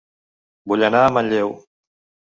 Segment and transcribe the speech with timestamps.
[0.71, 1.55] Vull anar a Manlleu